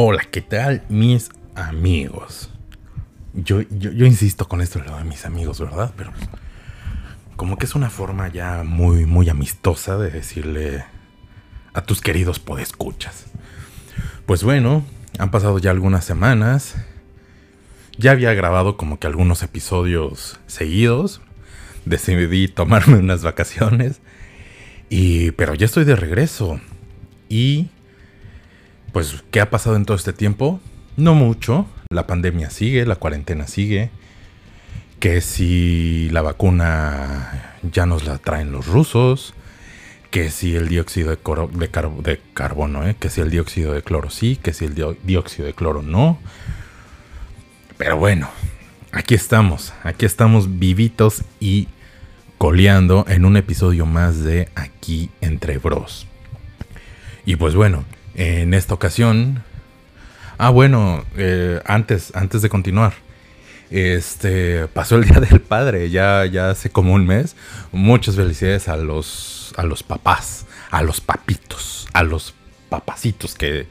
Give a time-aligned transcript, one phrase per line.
[0.00, 2.50] Hola, ¿qué tal mis amigos?
[3.34, 5.92] Yo, yo, insisto con esto de mis amigos, ¿verdad?
[5.96, 6.12] Pero
[7.34, 10.84] como que es una forma ya muy, muy amistosa de decirle
[11.74, 13.24] a tus queridos podescuchas.
[14.24, 14.84] Pues bueno,
[15.18, 16.76] han pasado ya algunas semanas.
[17.96, 21.22] Ya había grabado como que algunos episodios seguidos.
[21.86, 24.00] Decidí tomarme unas vacaciones.
[24.90, 25.32] Y.
[25.32, 26.60] Pero ya estoy de regreso.
[27.28, 27.70] Y.
[28.92, 30.60] Pues, ¿qué ha pasado en todo este tiempo?
[30.96, 31.66] No mucho.
[31.90, 33.90] La pandemia sigue, la cuarentena sigue.
[34.98, 39.34] Que si la vacuna ya nos la traen los rusos.
[40.10, 42.96] Que si el dióxido de, carbono, ¿eh?
[42.98, 46.18] que si el dióxido de cloro sí, que si el dióxido de cloro no.
[47.76, 48.30] Pero bueno,
[48.90, 51.68] aquí estamos, aquí estamos vivitos y
[52.38, 56.06] coleando en un episodio más de Aquí entre Bros.
[57.26, 57.84] Y pues bueno,
[58.18, 59.42] en esta ocasión...
[60.40, 62.92] Ah, bueno, eh, antes, antes de continuar.
[63.70, 67.34] Este pasó el Día del Padre, ya, ya hace como un mes.
[67.72, 72.34] Muchas felicidades a los, a los papás, a los papitos, a los
[72.68, 73.66] papacitos que,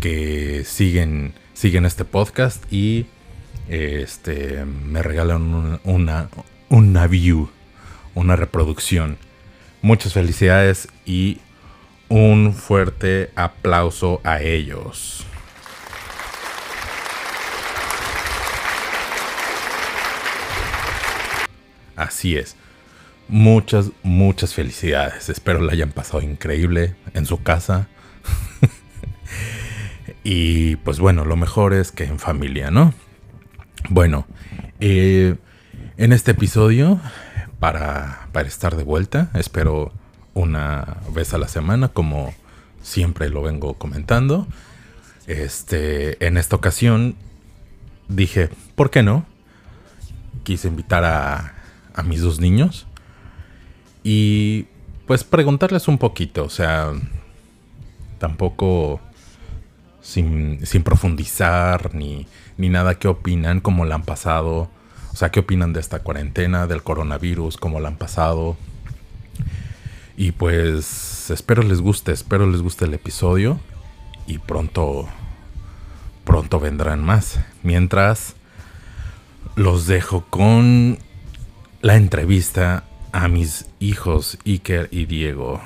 [0.00, 3.06] que siguen, siguen este podcast y
[3.68, 6.28] este, me regalan una,
[6.70, 7.50] una view
[8.14, 9.18] una reproducción.
[9.82, 11.38] Muchas felicidades y
[12.10, 15.24] un fuerte aplauso a ellos.
[21.96, 22.56] Así es.
[23.28, 25.28] Muchas, muchas felicidades.
[25.28, 27.88] Espero la hayan pasado increíble en su casa.
[30.24, 32.92] y pues bueno, lo mejor es que en familia, ¿no?
[33.88, 34.26] Bueno,
[34.80, 35.36] eh,
[35.96, 37.00] en este episodio
[37.60, 39.30] para, estar de vuelta.
[39.34, 39.92] Espero
[40.40, 42.34] una vez a la semana, como
[42.82, 44.46] siempre lo vengo comentando.
[45.26, 47.14] Este, en esta ocasión
[48.08, 49.24] dije, ¿por qué no?
[50.42, 51.54] Quise invitar a,
[51.94, 52.86] a mis dos niños
[54.02, 54.66] y
[55.06, 56.92] pues preguntarles un poquito, o sea,
[58.18, 59.00] tampoco
[60.00, 62.26] sin, sin profundizar ni,
[62.56, 64.70] ni nada qué opinan, cómo la han pasado
[65.12, 68.56] o sea, ¿qué opinan de esta cuarentena, del coronavirus, cómo la han pasado?
[70.20, 73.58] Y pues espero les guste, espero les guste el episodio
[74.26, 75.08] y pronto
[76.26, 77.40] pronto vendrán más.
[77.62, 78.36] Mientras
[79.56, 80.98] los dejo con
[81.80, 85.62] la entrevista a mis hijos Iker y Diego.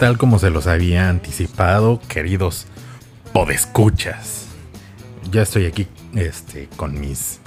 [0.00, 2.66] Tal como se los había anticipado, queridos
[3.34, 4.46] podescuchas.
[5.30, 7.40] Ya estoy aquí este, con mis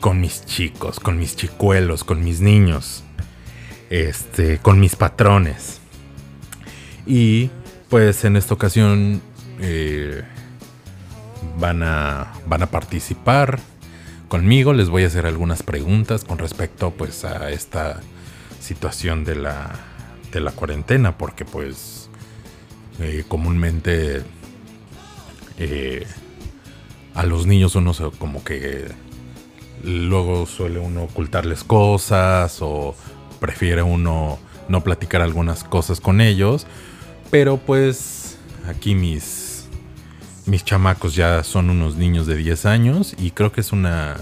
[0.00, 3.02] con mis chicos, con mis chicuelos, con mis niños,
[3.90, 5.80] este, con mis patrones.
[7.06, 7.50] Y
[7.88, 9.20] pues en esta ocasión
[9.58, 10.22] eh,
[11.58, 13.58] van, a, van a participar
[14.28, 14.74] conmigo.
[14.74, 18.00] Les voy a hacer algunas preguntas con respecto pues a esta
[18.60, 19.95] situación de la
[20.32, 22.08] de la cuarentena, porque pues
[23.00, 24.22] eh, comúnmente
[25.58, 26.06] eh,
[27.14, 28.86] a los niños uno se, como que
[29.82, 32.94] luego suele uno ocultarles cosas o
[33.40, 36.66] prefiere uno no platicar algunas cosas con ellos,
[37.30, 39.68] pero pues aquí mis
[40.46, 44.16] mis chamacos ya son unos niños de 10 años y creo que es una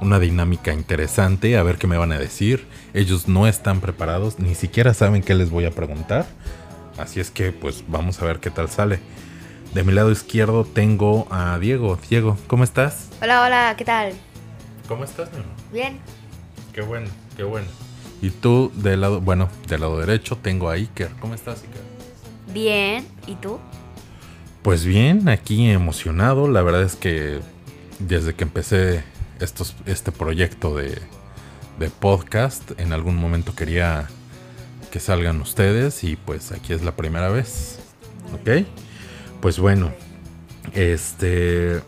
[0.00, 2.66] una dinámica interesante, a ver qué me van a decir.
[2.94, 6.26] Ellos no están preparados, ni siquiera saben qué les voy a preguntar.
[6.98, 9.00] Así es que pues vamos a ver qué tal sale.
[9.74, 11.98] De mi lado izquierdo tengo a Diego.
[12.08, 13.08] Diego, ¿cómo estás?
[13.22, 14.12] Hola, hola, ¿qué tal?
[14.88, 15.50] ¿Cómo estás, mi amor?
[15.72, 15.98] Bien.
[16.72, 17.06] Qué bueno,
[17.36, 17.66] qué bueno.
[18.22, 21.10] Y tú del lado, bueno, del lado derecho tengo a Iker.
[21.20, 21.82] ¿Cómo estás, Iker?
[22.52, 23.60] Bien, ¿y tú?
[24.62, 26.48] Pues bien, aquí emocionado.
[26.48, 27.38] La verdad es que
[27.98, 29.04] desde que empecé
[29.40, 30.98] este proyecto de,
[31.78, 32.78] de podcast.
[32.78, 34.08] En algún momento quería
[34.90, 37.78] que salgan ustedes y pues aquí es la primera vez.
[38.34, 38.66] ¿Ok?
[39.40, 39.92] Pues bueno,
[40.74, 41.80] este...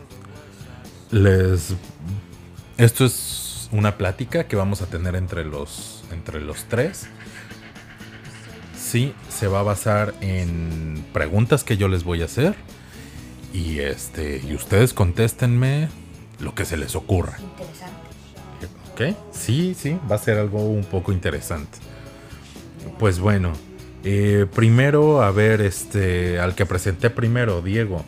[1.11, 1.75] Les...
[2.77, 7.07] Esto es una plática que vamos a tener entre los, entre los tres.
[8.75, 12.55] Sí, se va a basar en preguntas que yo les voy a hacer.
[13.53, 14.41] Y este.
[14.43, 15.89] Y ustedes contéstenme
[16.43, 17.37] lo que se les ocurra.
[17.39, 18.03] Interesante.
[18.93, 19.17] ¿Ok?
[19.31, 21.79] Sí, sí, va a ser algo un poco interesante.
[22.99, 23.53] Pues bueno,
[24.03, 28.03] eh, primero, a ver, este, al que presenté primero, Diego.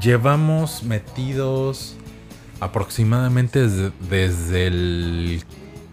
[0.00, 1.96] Llevamos metidos
[2.60, 5.44] aproximadamente desde, desde el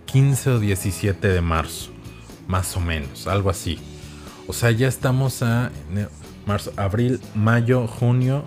[0.05, 1.91] 15 o 17 de marzo,
[2.47, 3.79] más o menos, algo así.
[4.47, 5.71] O sea, ya estamos a
[6.45, 8.43] marzo, abril, mayo, junio,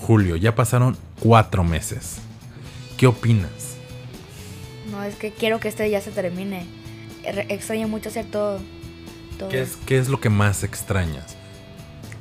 [0.00, 0.36] julio.
[0.36, 2.18] Ya pasaron cuatro meses.
[2.96, 3.76] ¿Qué opinas?
[4.90, 6.66] No, es que quiero que este ya se termine.
[7.24, 8.60] Extraño mucho hacer todo.
[9.38, 9.48] Todo.
[9.48, 11.36] ¿Qué es, qué es lo que más extrañas?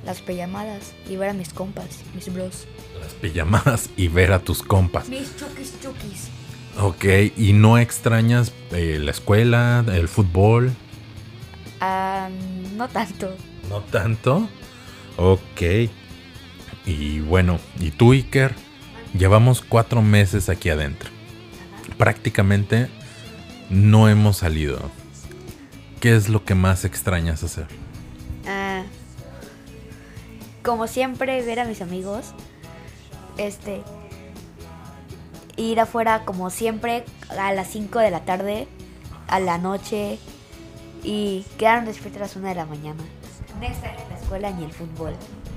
[0.05, 2.67] Las pijamadas y ver a mis compas, mis bros.
[2.99, 5.07] Las pijamadas y ver a tus compas.
[5.07, 6.27] Mis chukis chukis.
[6.79, 7.05] Ok,
[7.37, 10.73] ¿y no extrañas eh, la escuela, el fútbol?
[11.79, 12.29] Ah,
[12.75, 13.33] no tanto.
[13.69, 14.49] No tanto.
[15.17, 15.89] Ok.
[16.85, 18.53] Y bueno, ¿y tú, Iker?
[19.17, 21.09] Llevamos cuatro meses aquí adentro.
[21.97, 22.89] Prácticamente
[23.69, 24.77] no hemos salido.
[26.01, 27.67] ¿Qué es lo que más extrañas hacer?
[28.45, 28.83] Ah,
[30.63, 32.33] como siempre, ver a mis amigos.
[33.37, 33.83] Este.
[35.55, 38.67] Ir afuera, como siempre, a las 5 de la tarde,
[39.27, 40.19] a la noche.
[41.03, 43.03] Y quedaron despiertos a las 1 de la mañana.
[44.25, 45.13] Escuela ni el fútbol.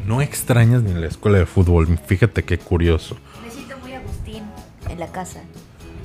[0.06, 1.98] No extrañas ni la escuela de fútbol.
[2.06, 3.16] Fíjate qué curioso.
[3.42, 4.42] Me siento muy Agustín
[4.90, 5.40] en la casa.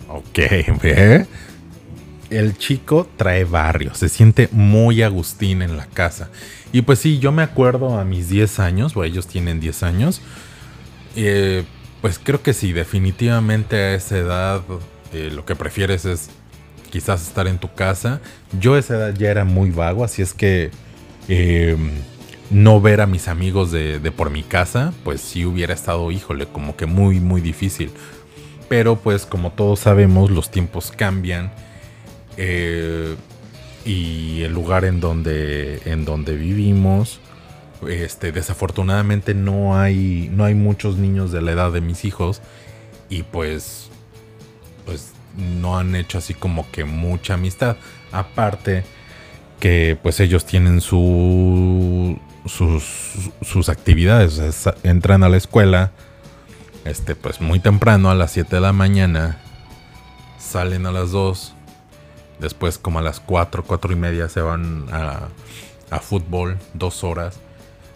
[0.08, 0.38] Ok,
[0.82, 1.28] ve.
[2.30, 6.30] El chico trae barrio, se siente muy Agustín en la casa.
[6.72, 10.22] Y pues sí, yo me acuerdo a mis 10 años, o ellos tienen 10 años.
[11.18, 11.66] eh,
[12.02, 14.62] pues creo que sí, definitivamente a esa edad
[15.14, 16.30] eh, lo que prefieres es
[16.92, 18.22] quizás estar en tu casa.
[18.58, 20.72] Yo a esa edad ya era muy vago, así es que
[21.28, 21.78] eh,
[22.50, 26.48] no ver a mis amigos de, de por mi casa, pues sí hubiera estado, híjole,
[26.48, 27.92] como que muy, muy difícil.
[28.70, 31.52] Pero pues como todos sabemos, los tiempos cambian.
[32.38, 33.16] eh,
[33.86, 37.20] y el lugar en donde, en donde vivimos,
[37.90, 42.42] este, desafortunadamente no hay, no hay muchos niños de la edad de mis hijos.
[43.10, 43.90] Y pues,
[44.86, 47.78] pues no han hecho así como que mucha amistad.
[48.12, 48.86] Aparte
[49.60, 52.84] que pues ellos tienen su, sus,
[53.42, 54.42] sus actividades.
[54.84, 55.92] entran a la escuela
[56.86, 59.40] este, pues muy temprano, a las 7 de la mañana.
[60.38, 61.54] Salen a las 2.
[62.40, 65.30] Después, como a las 4, 4 y media, se van a,
[65.90, 67.40] a fútbol, dos horas.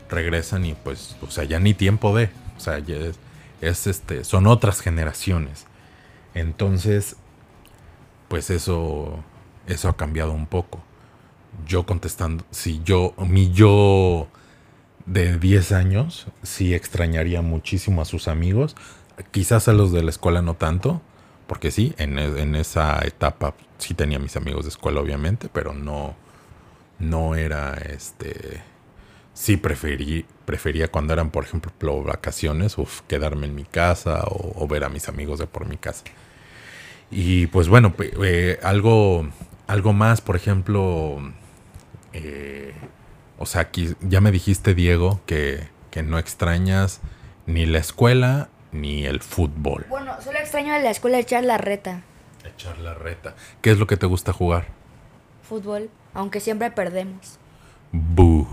[0.10, 2.30] Regresan y pues, o sea, ya ni tiempo de.
[2.56, 2.82] O sea,
[3.62, 5.66] es, este, son otras generaciones.
[6.34, 7.18] Entonces,
[8.30, 9.22] pues eso,
[9.68, 10.82] eso ha cambiado un poco.
[11.68, 14.28] Yo contestando, si yo, mi yo
[15.06, 18.76] de 10 años, sí extrañaría muchísimo a sus amigos.
[19.32, 21.02] Quizás a los de la escuela no tanto,
[21.48, 25.74] porque sí, en, e- en esa etapa sí tenía mis amigos de escuela, obviamente, pero
[25.74, 26.16] no,
[27.00, 28.62] no era este.
[29.34, 31.72] Sí preferí, prefería cuando eran, por ejemplo,
[32.04, 36.04] vacaciones, uf, quedarme en mi casa o, ver a mis amigos de por mi casa.
[37.10, 39.28] Y pues bueno, eh, algo,
[39.68, 41.20] algo más, por ejemplo,
[42.14, 42.74] eh,
[43.38, 47.02] o sea, aquí ya me dijiste, Diego, que, que no extrañas
[47.46, 49.86] ni la escuela ni el fútbol.
[49.90, 52.02] Bueno, solo extraño a la escuela echar la reta.
[52.46, 53.36] Echar la reta.
[53.62, 54.68] ¿Qué es lo que te gusta jugar?
[55.44, 57.38] Fútbol, aunque siempre perdemos.
[57.92, 58.48] Boo.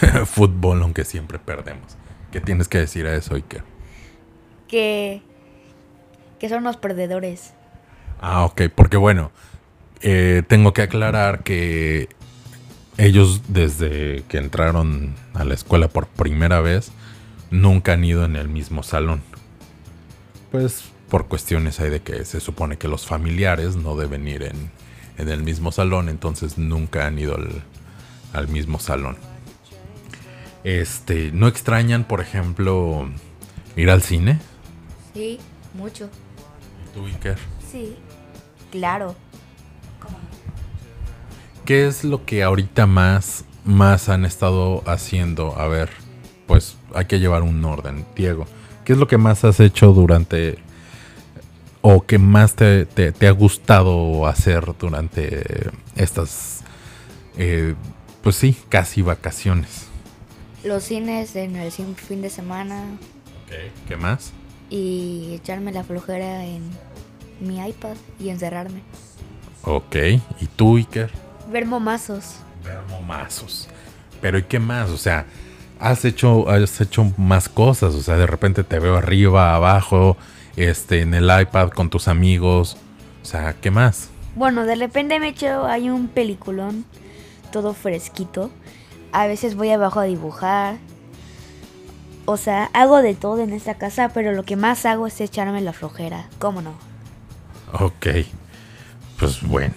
[0.26, 1.96] fútbol, aunque siempre perdemos.
[2.30, 3.62] ¿Qué tienes que decir a eso, Iker?
[4.68, 5.22] Que.
[6.38, 7.52] que son los perdedores.
[8.20, 9.32] Ah, ok, porque bueno,
[10.02, 12.08] eh, tengo que aclarar que
[12.98, 16.92] ellos desde que entraron a la escuela por primera vez,
[17.50, 19.22] nunca han ido en el mismo salón.
[20.50, 24.70] Pues por cuestiones hay de que se supone que los familiares no deben ir en,
[25.18, 27.62] en el mismo salón, entonces nunca han ido al,
[28.32, 29.16] al mismo salón.
[30.64, 33.08] Este, ¿no extrañan, por ejemplo,
[33.76, 34.38] ir al cine?
[35.12, 35.40] Sí,
[35.74, 36.08] mucho.
[36.86, 37.38] ¿Y tú, Iker?
[37.70, 37.96] Sí.
[38.70, 39.14] Claro.
[41.64, 45.58] ¿Qué es lo que ahorita más, más han estado haciendo?
[45.58, 45.90] A ver,
[46.46, 48.04] pues hay que llevar un orden.
[48.16, 48.46] Diego,
[48.84, 50.58] ¿qué es lo que más has hecho durante...
[51.80, 56.62] o que más te, te- te ha gustado hacer durante estas...
[57.36, 57.74] eh,
[58.22, 59.86] pues sí, casi vacaciones?
[60.64, 62.84] Los cines en el fin de semana
[63.88, 64.32] ¿Qué más?
[64.70, 66.62] y echarme la flojera en
[67.40, 68.80] mi iPad y encerrarme.
[69.64, 69.96] Ok.
[70.40, 71.10] ¿Y tú, Iker?
[71.52, 72.36] Ver momazos.
[72.64, 73.68] Ver momazos.
[74.22, 74.88] Pero ¿y qué más?
[74.88, 75.26] O sea,
[75.78, 77.94] has hecho, has hecho más cosas.
[77.94, 80.16] O sea, de repente te veo arriba, abajo,
[80.56, 82.78] este, en el iPad con tus amigos.
[83.22, 84.08] O sea, ¿qué más?
[84.34, 86.86] Bueno, de repente me echo, hay un peliculón,
[87.50, 88.50] todo fresquito.
[89.12, 90.76] A veces voy abajo a dibujar.
[92.24, 95.60] O sea, hago de todo en esta casa, pero lo que más hago es echarme
[95.60, 96.28] la flojera.
[96.38, 96.72] ¿Cómo no?
[97.72, 98.06] Ok.
[99.18, 99.74] Pues bueno.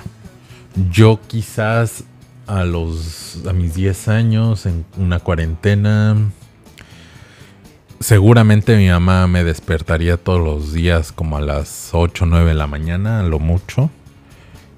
[0.91, 2.03] Yo quizás
[2.47, 6.15] a los a mis 10 años en una cuarentena
[7.99, 12.53] seguramente mi mamá me despertaría todos los días como a las 8 o 9 de
[12.53, 13.89] la mañana, a lo mucho,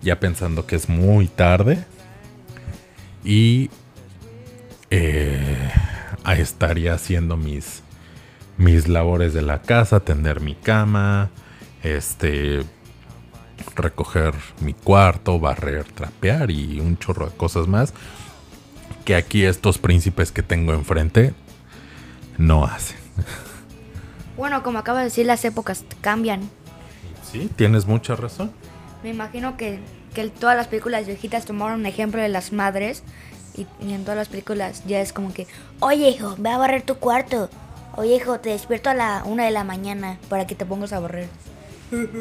[0.02, 1.86] ya pensando que es muy tarde.
[3.24, 3.70] Y
[4.90, 5.72] eh,
[6.38, 7.84] estaría haciendo mis,
[8.58, 11.30] mis labores de la casa, tender mi cama,
[11.84, 12.64] este,
[13.76, 17.94] recoger mi cuarto, barrer, trapear y un chorro de cosas más
[19.08, 21.34] que aquí estos príncipes que tengo enfrente
[22.38, 22.98] no hacen.
[24.36, 26.50] Bueno, como acabo de decir, las épocas cambian.
[27.24, 28.52] Sí, tienes mucha razón.
[29.04, 29.80] Me imagino que,
[30.14, 33.04] que todas las películas viejitas tomaron un ejemplo de las madres
[33.56, 35.48] y, y, en todas las películas ya es como que,
[35.80, 37.50] oye hijo, ve a barrer tu cuarto.
[37.96, 41.00] Oye hijo, te despierto a la una de la mañana para que te pongas a
[41.00, 41.30] barrer.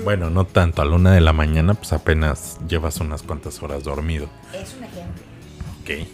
[0.04, 3.82] Bueno, no tanto, a la una de la mañana pues apenas llevas unas cuantas horas
[3.82, 4.28] dormido.
[4.54, 5.22] Es un ejemplo.
[5.80, 6.08] Ok.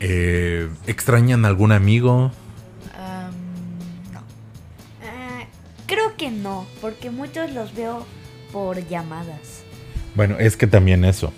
[0.00, 2.30] Eh, ¿Extrañan algún amigo?
[2.96, 4.20] Um, no.
[4.20, 5.44] Uh,
[5.86, 8.06] creo que no, porque muchos los veo
[8.52, 9.64] por llamadas.
[10.14, 11.32] Bueno, es que también eso.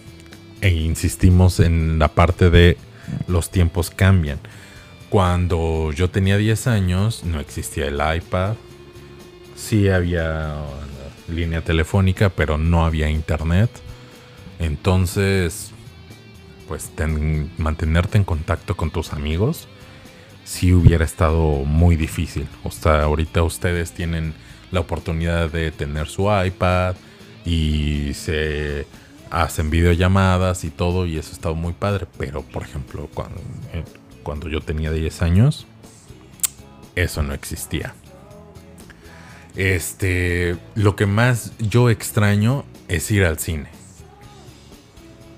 [0.61, 2.77] E insistimos en la parte de
[3.29, 4.41] los tiempos cambian.
[5.11, 8.57] Cuando yo tenía 10 años no existía el iPad.
[9.55, 10.57] Sí había
[11.29, 13.71] línea telefónica, pero no había internet.
[14.59, 15.73] Entonces,
[16.69, 19.69] pues ten, mantenerte en contacto con tus amigos
[20.45, 22.47] sí hubiera estado muy difícil.
[22.63, 24.35] O sea, ahorita ustedes tienen
[24.71, 26.95] la oportunidad de tener su iPad
[27.45, 28.87] y se
[29.31, 32.07] hacen videollamadas y todo y eso ha estado muy padre.
[32.19, 33.41] Pero, por ejemplo, cuando,
[33.73, 33.85] eh,
[34.23, 35.67] cuando yo tenía 10 años,
[36.95, 37.95] eso no existía.
[39.57, 43.69] Este, lo que más yo extraño es ir al cine.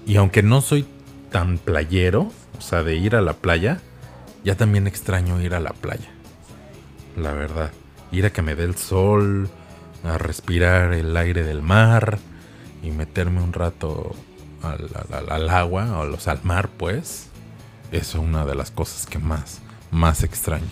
[0.06, 0.86] Y aunque no soy
[1.30, 3.80] tan playero, o sea, de ir a la playa,
[4.44, 6.08] ya también extraño ir a la playa.
[7.16, 7.72] La verdad,
[8.12, 9.50] ir a que me dé el sol,
[10.04, 12.18] a respirar el aire del mar
[12.82, 14.14] y meterme un rato
[14.62, 17.28] al, agua, o los, al mar, pues.
[17.92, 20.66] Es una de las cosas que más, más extraño.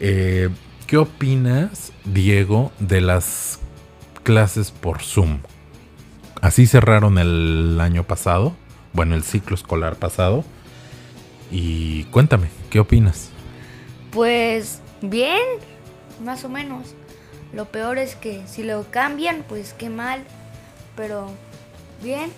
[0.00, 0.48] Eh,
[0.86, 3.58] ¿Qué opinas, Diego, de las
[4.22, 5.38] clases por Zoom?
[6.42, 8.54] Así cerraron el año pasado,
[8.92, 10.44] bueno, el ciclo escolar pasado.
[11.50, 13.30] Y cuéntame, ¿qué opinas?
[14.12, 15.40] Pues bien,
[16.22, 16.94] más o menos.
[17.54, 20.22] Lo peor es que si lo cambian, pues qué mal.
[20.96, 21.30] Pero
[22.02, 22.30] bien.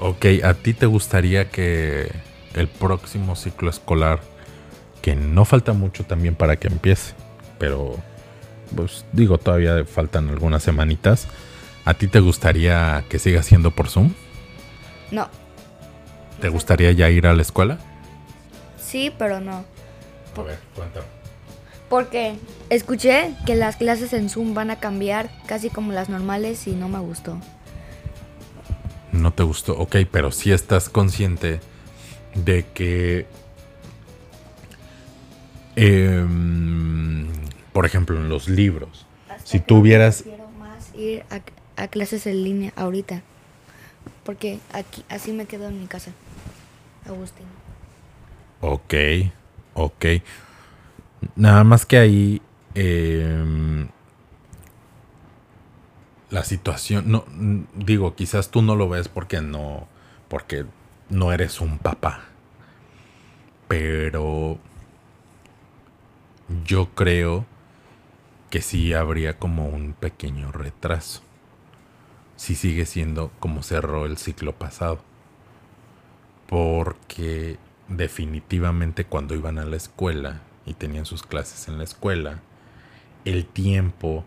[0.00, 2.10] Ok, ¿a ti te gustaría que
[2.54, 4.20] el próximo ciclo escolar,
[5.00, 7.14] que no falta mucho también para que empiece,
[7.62, 7.94] pero
[8.74, 11.28] pues digo, todavía faltan algunas semanitas.
[11.84, 14.14] ¿A ti te gustaría que siga siendo por Zoom?
[15.12, 15.28] No.
[16.40, 17.78] ¿Te gustaría ya ir a la escuela?
[18.80, 19.64] Sí, pero no.
[20.36, 21.06] A ver, cuéntame.
[21.88, 22.34] Porque
[22.68, 26.88] escuché que las clases en Zoom van a cambiar casi como las normales y no
[26.88, 27.38] me gustó.
[29.12, 31.60] No te gustó, ok, pero si sí estás consciente
[32.34, 33.28] de que,
[35.76, 36.26] eh,
[37.72, 41.40] por ejemplo, en los libros, Hasta si hubieras, Quiero más ir a,
[41.82, 43.22] a clases en línea ahorita.
[44.24, 46.12] Porque aquí así me quedo en mi casa.
[47.06, 47.46] Agustín.
[48.60, 48.94] ok,
[49.74, 50.04] ok,
[51.34, 52.42] nada más que ahí
[52.76, 53.86] eh,
[56.30, 57.24] la situación, no,
[57.74, 59.88] digo, quizás tú no lo ves porque no,
[60.28, 60.64] porque
[61.10, 62.22] no eres un papá,
[63.68, 64.58] pero
[66.64, 67.44] yo creo
[68.52, 71.22] que sí habría como un pequeño retraso.
[72.36, 75.00] Si sigue siendo como cerró el ciclo pasado.
[76.48, 77.56] Porque
[77.88, 82.40] definitivamente cuando iban a la escuela y tenían sus clases en la escuela,
[83.24, 84.22] el tiempo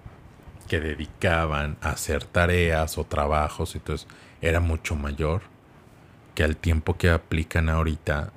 [0.67, 4.07] que dedicaban a hacer tareas o trabajos eso
[4.41, 5.43] era mucho mayor
[6.33, 8.33] que al tiempo que aplican ahorita,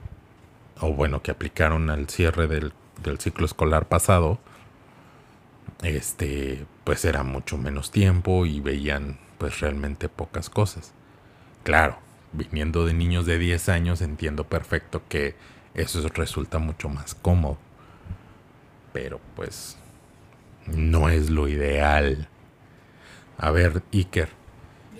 [0.80, 4.38] o bueno, que aplicaron al cierre del, del ciclo escolar pasado,
[5.82, 10.92] este, pues era mucho menos tiempo y veían pues realmente pocas cosas.
[11.64, 11.98] Claro,
[12.32, 15.36] viniendo de niños de 10 años entiendo perfecto que
[15.74, 17.58] eso resulta mucho más cómodo.
[18.92, 19.76] Pero pues
[20.66, 22.28] no es lo ideal.
[23.38, 24.30] A ver, Iker,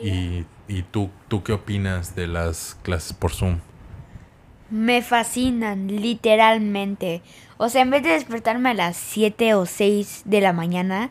[0.00, 3.60] ¿y, y tú, tú qué opinas de las clases por Zoom?
[4.70, 7.22] Me fascinan, literalmente.
[7.56, 11.10] O sea, en vez de despertarme a las 7 o 6 de la mañana,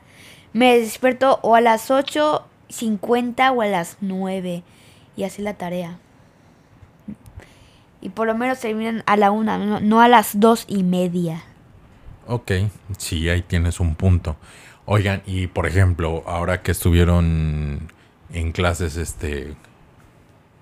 [0.53, 4.63] me despierto o a las 8.50 o a las 9
[5.15, 5.97] y así la tarea.
[7.99, 11.43] Y por lo menos terminan a la 1, no, a las 2 y media.
[12.27, 12.51] Ok,
[12.97, 14.37] sí, ahí tienes un punto.
[14.85, 17.91] Oigan, y por ejemplo, ahora que estuvieron
[18.31, 19.55] en clases este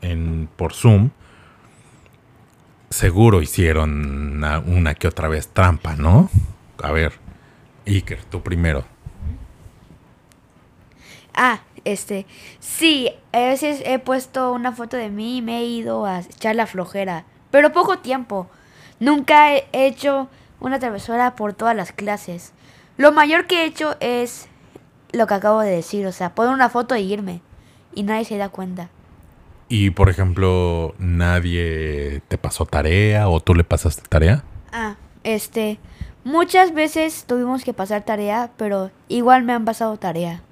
[0.01, 1.11] en por Zoom,
[2.95, 6.29] seguro hicieron una, que otra vez trampa, ¿no?
[6.81, 7.13] A ver,
[7.85, 8.85] Iker, tú primero.
[11.33, 12.25] Ah, este,
[12.59, 16.55] sí, a veces he puesto una foto de mí y me he ido a echar
[16.55, 18.47] la flojera, pero poco tiempo.
[19.01, 20.29] Nunca he hecho
[20.61, 22.53] una travesura por todas las clases.
[22.95, 24.47] Lo mayor que he hecho es
[25.11, 27.41] lo que acabo de decir, o sea, poner una foto e irme
[27.93, 28.89] y nadie se da cuenta.
[29.67, 34.43] Y por ejemplo, nadie te pasó tarea o tú le pasaste tarea.
[34.71, 35.79] Ah, este,
[36.23, 40.43] muchas veces tuvimos que pasar tarea, pero igual me han pasado tarea.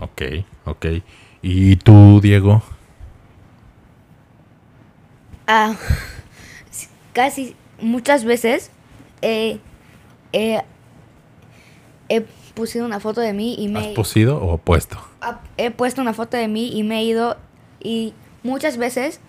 [0.00, 0.22] Ok,
[0.64, 0.86] ok.
[1.42, 2.62] ¿Y tú, Diego?
[5.46, 5.76] Ah,
[7.12, 8.70] casi muchas veces
[9.22, 9.60] he,
[10.32, 10.62] he,
[12.54, 13.80] puesto una foto de mí y me...
[13.80, 14.98] ¿Has pusido o puesto?
[15.56, 17.36] He puesto una foto de mí y me he ido
[17.80, 18.14] y
[18.44, 19.20] muchas veces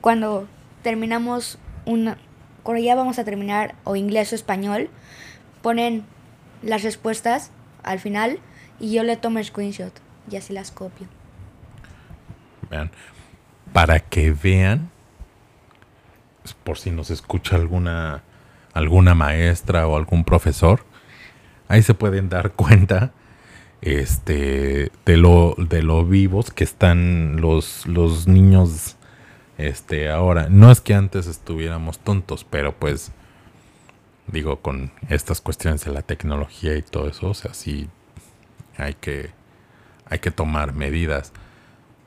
[0.00, 0.48] cuando
[0.82, 2.16] terminamos una,
[2.62, 4.88] cuando ya vamos a terminar o inglés o español,
[5.60, 6.04] ponen
[6.62, 7.50] las respuestas
[7.82, 8.38] al final
[8.80, 9.92] y yo le tomo screenshot
[10.30, 11.06] y así las copio.
[12.70, 12.90] Vean,
[13.74, 14.90] para que vean,
[16.64, 18.22] por si nos escucha alguna
[18.72, 20.84] alguna maestra o algún profesor,
[21.68, 23.12] ahí se pueden dar cuenta
[23.82, 28.96] este de lo de lo vivos que están los los niños
[29.58, 30.48] este ahora.
[30.48, 33.12] No es que antes estuviéramos tontos pero pues
[34.28, 37.88] digo con estas cuestiones de la tecnología y todo eso o sea sí
[38.76, 39.30] hay que
[40.06, 41.32] hay que tomar medidas.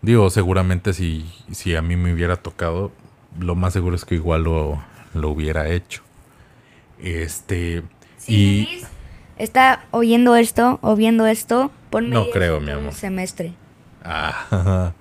[0.02, 2.92] Digo seguramente si si a mí me hubiera tocado
[3.38, 4.82] lo más seguro es que igual lo,
[5.14, 6.04] lo hubiera hecho.
[7.00, 7.84] Este
[8.28, 8.82] y
[9.38, 12.94] está oyendo esto o viendo esto, ponme No creo, mi amor.
[12.94, 13.54] Semestre.
[14.04, 14.94] Ah,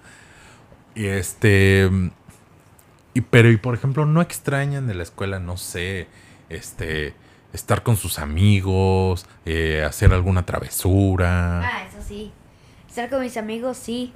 [0.95, 1.91] y este
[3.15, 6.09] y pero y por ejemplo, no extrañan de la escuela, no sé,
[6.49, 7.15] este
[7.53, 11.61] estar con sus amigos, eh, hacer alguna travesura.
[11.61, 12.33] Ah, eso sí.
[12.89, 14.13] Estar con mis amigos, sí.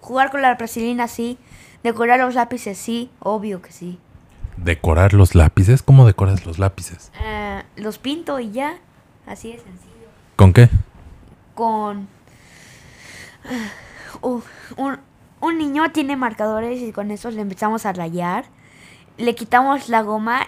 [0.00, 1.38] Jugar con la brasilina, sí.
[1.84, 3.10] Decorar los lápices, sí.
[3.20, 3.98] Obvio que sí.
[4.56, 5.82] ¿Decorar los lápices?
[5.82, 7.12] ¿Cómo decoras los lápices?
[7.24, 8.78] Ah, los pinto y ya.
[9.26, 10.08] Así de sencillo.
[10.36, 10.68] ¿Con qué?
[11.54, 12.08] Con...
[14.20, 14.40] Uh,
[15.40, 18.44] un, niño tiene marcadores y con esos le empezamos a rayar.
[19.16, 20.46] Le quitamos la goma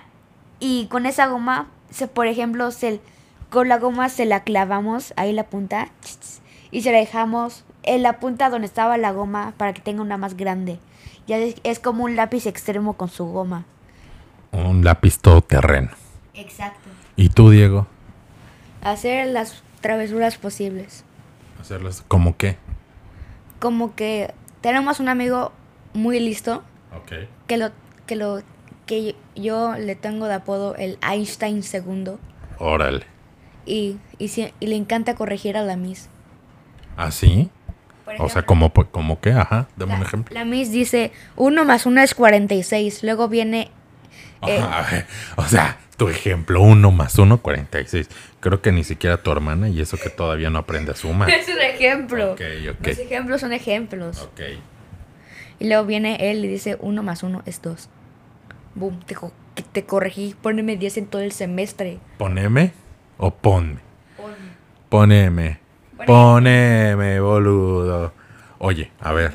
[0.61, 3.01] y con esa goma, se, por ejemplo, se,
[3.51, 5.89] con la goma se la clavamos ahí la punta
[6.71, 10.17] y se la dejamos en la punta donde estaba la goma para que tenga una
[10.17, 10.79] más grande.
[11.27, 13.65] Ya es, es como un lápiz extremo con su goma.
[14.53, 15.91] Un lápiz todoterreno.
[16.35, 16.89] Exacto.
[17.17, 17.87] ¿Y tú, Diego?
[18.85, 21.05] Hacer las travesuras posibles.
[21.61, 22.57] ¿Hacerlas como qué?
[23.59, 25.53] Como que tenemos un amigo
[25.95, 26.63] muy listo.
[26.97, 27.13] Ok.
[27.47, 27.71] Que lo
[28.07, 28.43] que lo
[28.87, 32.19] que yo le tengo de apodo el Einstein segundo.
[32.59, 33.07] Órale.
[33.67, 36.09] Y, y, y le encanta corregir a la Miss.
[36.97, 37.51] ¿Ah, sí?
[38.19, 39.33] o sea, como, como qué?
[39.33, 40.35] Ajá, dame un ejemplo.
[40.35, 43.03] La Miss dice 1 más 1 es 46.
[43.03, 43.71] Luego viene...
[44.47, 45.05] Eh,
[45.37, 48.09] o sea, tu ejemplo, 1 más 1, 46.
[48.41, 51.31] Creo que ni siquiera tu hermana y eso que todavía no aprende a sumar.
[51.31, 52.37] es un ejemplo.
[52.83, 54.29] Los ejemplos son ejemplos.
[55.59, 57.89] Y luego viene él y dice 1 más 1 es 2.
[58.75, 59.17] Boom, te,
[59.73, 60.35] te corregí.
[60.43, 61.99] Poneme 10 en todo el semestre.
[62.19, 62.73] ¿Poneme
[63.17, 63.79] o ponme?
[64.89, 65.59] Poneme.
[66.07, 68.13] Poneme, boludo.
[68.59, 69.33] Oye, a ver.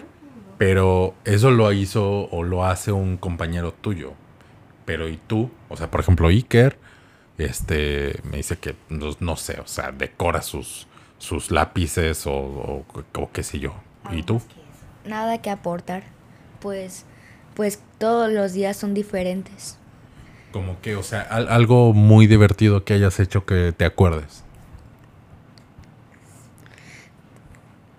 [0.57, 4.13] Pero eso lo hizo o lo hace un compañero tuyo.
[4.89, 5.51] Pero ¿y tú?
[5.69, 6.79] O sea, por ejemplo, Iker,
[7.37, 10.87] este, me dice que no, sé, o sea, decora sus,
[11.19, 12.83] sus lápices o,
[13.31, 13.75] qué sé yo.
[14.09, 14.41] ¿Y tú?
[15.05, 16.05] Nada que aportar.
[16.59, 17.05] Pues,
[17.53, 19.77] pues todos los días son diferentes.
[20.51, 24.43] Como que, o sea, algo muy divertido que hayas hecho que te acuerdes.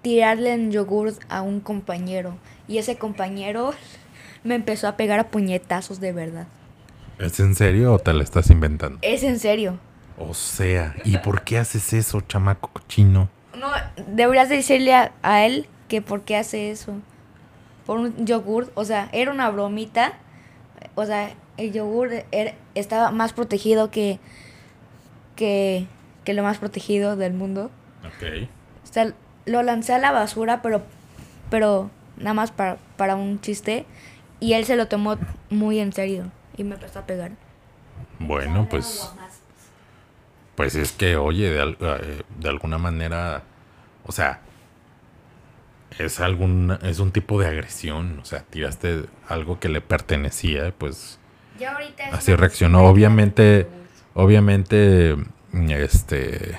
[0.02, 2.36] tirarle en yogur a un compañero.
[2.66, 3.74] Y ese compañero
[4.42, 6.48] me empezó a pegar a puñetazos de verdad.
[7.20, 8.98] ¿Es en serio o te la estás inventando?
[9.02, 9.78] Es en serio.
[10.18, 13.28] O sea, ¿y por qué haces eso, chamaco cochino?
[13.58, 13.68] No,
[14.08, 16.94] deberías decirle a, a él que por qué hace eso.
[17.86, 20.14] Por un yogur, o sea, era una bromita.
[20.94, 24.18] O sea, el yogur era- estaba más protegido que,
[25.36, 25.86] que,
[26.24, 27.70] que lo más protegido del mundo.
[28.04, 28.48] Ok.
[28.84, 29.12] O sea,
[29.46, 30.82] lo lancé a la basura, pero,
[31.50, 33.86] pero nada más para, para un chiste.
[34.38, 35.16] Y él se lo tomó
[35.50, 37.32] muy en serio y me empezó a pegar.
[38.18, 39.10] Bueno, pues,
[40.54, 43.42] pues es que, oye, de, eh, de alguna manera,
[44.04, 44.40] o sea,
[45.98, 51.18] es algún, es un tipo de agresión, o sea, tiraste algo que le pertenecía, pues
[51.58, 52.84] Ya ahorita así reaccionó.
[52.84, 53.66] Obviamente,
[54.14, 55.16] obviamente,
[55.68, 56.58] este,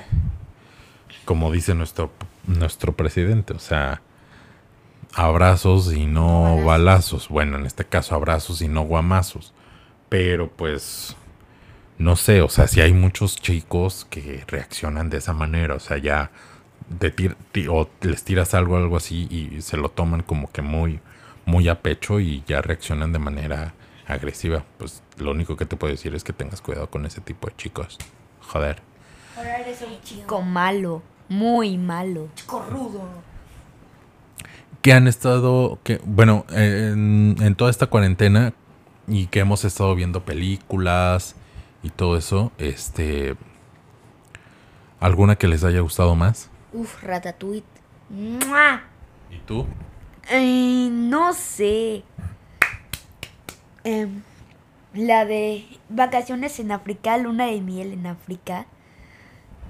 [1.25, 2.11] como dice nuestro,
[2.45, 4.01] nuestro presidente, o sea,
[5.13, 6.65] abrazos y no balazos.
[6.65, 7.29] balazos.
[7.29, 9.53] Bueno, en este caso abrazos y no guamazos.
[10.11, 11.15] Pero pues,
[11.97, 15.97] no sé, o sea, si hay muchos chicos que reaccionan de esa manera, o sea,
[15.99, 16.31] ya
[16.99, 20.61] te tir- ti- o les tiras algo, algo así y se lo toman como que
[20.61, 20.99] muy,
[21.45, 23.73] muy a pecho y ya reaccionan de manera
[24.05, 24.65] agresiva.
[24.77, 27.55] Pues lo único que te puedo decir es que tengas cuidado con ese tipo de
[27.55, 27.97] chicos.
[28.41, 28.81] Joder.
[29.37, 32.27] Ahora eres un chico malo, muy malo.
[34.81, 38.53] que han estado, que bueno, en, en toda esta cuarentena
[39.07, 41.35] y que hemos estado viendo películas
[41.83, 43.35] y todo eso, este,
[44.99, 46.49] ¿alguna que les haya gustado más?
[46.73, 47.63] Uf, Ratatouille.
[48.09, 48.83] ¡Mua!
[49.29, 49.65] ¿Y tú?
[50.29, 52.03] Eh, no sé.
[53.83, 54.21] Em,
[54.93, 58.65] la de vacaciones en África, luna de miel en África.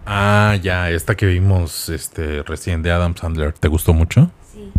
[0.06, 4.32] Ah, ya, esta que vimos, este, recién de Adam Sandler, ¿te gustó mucho?
[4.52, 4.72] Sí.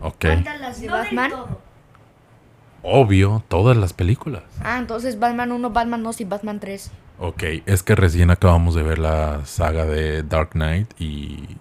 [0.00, 0.24] Ok.
[0.60, 1.32] las de Batman?
[2.84, 4.42] Obvio, todas las películas.
[4.62, 6.90] Ah, entonces Batman 1, Batman 2 y Batman 3.
[7.18, 11.56] Ok, es que recién acabamos de ver la saga de Dark Knight y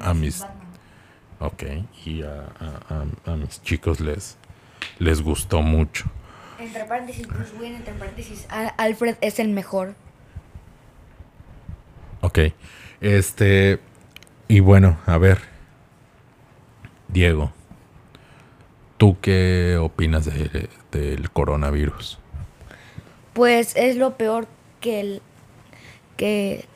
[0.00, 0.44] A mis-
[1.38, 1.62] Ok,
[2.04, 2.94] y a, a-
[3.28, 4.36] a- a mis chicos les,
[4.98, 6.04] les gustó mucho.
[6.58, 9.94] Entre paréntesis, Bruce Wayne, entre paréntesis, Al- Alfred es el mejor.
[12.22, 12.38] Ok,
[13.00, 13.80] este,
[14.48, 15.38] y bueno, a ver,
[17.08, 17.52] Diego,
[19.00, 22.18] ¿tú qué opinas de- del coronavirus?
[23.32, 24.46] Pues es lo peor
[24.82, 25.22] que, el-
[26.18, 26.66] que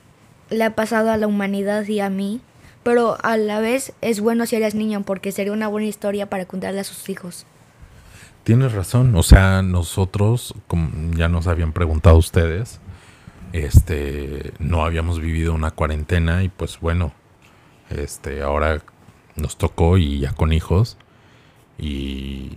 [0.48, 2.40] le ha pasado a la humanidad y a mí.
[2.82, 6.46] Pero a la vez es bueno si eres niño porque sería una buena historia para
[6.46, 7.44] contarle a sus hijos.
[8.42, 12.80] Tienes razón, o sea, nosotros, como ya nos habían preguntado ustedes,
[13.52, 17.12] este, no habíamos vivido una cuarentena y pues bueno,
[17.90, 18.80] este, ahora
[19.36, 20.96] nos tocó y ya con hijos
[21.78, 22.52] y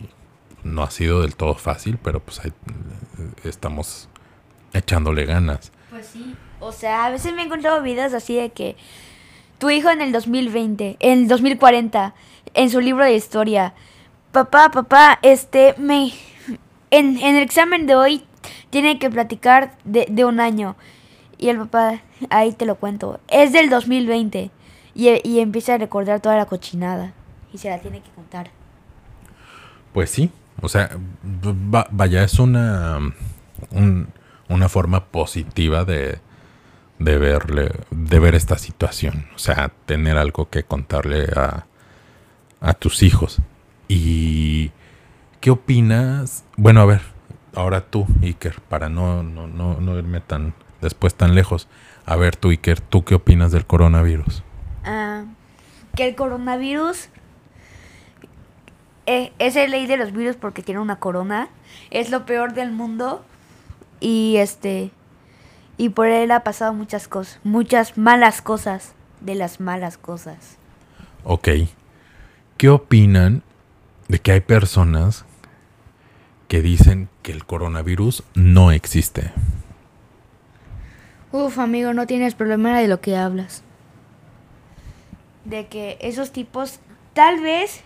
[0.63, 2.51] no ha sido del todo fácil, pero pues eh,
[3.43, 4.09] estamos
[4.73, 5.71] echándole ganas.
[5.89, 6.35] Pues sí.
[6.59, 8.75] O sea, a veces me he encontrado videos así de que
[9.59, 12.13] tu hijo en el 2020, en el 2040,
[12.53, 13.73] en su libro de historia,
[14.31, 16.11] papá, papá, este, me,
[16.91, 18.23] en, en el examen de hoy
[18.69, 20.75] tiene que platicar de, de un año.
[21.37, 24.51] Y el papá, ahí te lo cuento, es del 2020.
[24.95, 27.13] Y, y empieza a recordar toda la cochinada.
[27.53, 28.49] Y se la tiene que contar.
[29.93, 30.89] Pues sí, o sea,
[31.73, 32.99] va- vaya, es una,
[33.71, 34.07] un-
[34.49, 36.19] una forma positiva de,
[36.99, 39.27] de, verle, de ver esta situación.
[39.35, 41.65] O sea, tener algo que contarle a,
[42.61, 43.39] a tus hijos.
[43.87, 44.71] ¿Y
[45.41, 46.43] qué opinas?
[46.57, 47.01] Bueno, a ver,
[47.55, 51.67] ahora tú, Iker, para no, no, no, no irme tan después tan lejos.
[52.05, 54.43] A ver, tú, Iker, ¿tú qué opinas del coronavirus?
[54.85, 55.23] Ah,
[55.95, 57.09] que el coronavirus
[59.07, 61.49] es el ley de los virus porque tiene una corona.
[61.89, 63.23] Es lo peor del mundo.
[63.99, 64.91] Y este.
[65.77, 67.39] Y por él ha pasado muchas cosas.
[67.43, 68.93] Muchas malas cosas.
[69.21, 70.57] De las malas cosas.
[71.23, 71.49] Ok.
[72.57, 73.43] ¿Qué opinan
[74.07, 75.25] de que hay personas
[76.47, 79.31] que dicen que el coronavirus no existe?
[81.31, 83.63] Uf, amigo, no tienes problema de lo que hablas.
[85.45, 86.79] De que esos tipos
[87.13, 87.83] tal vez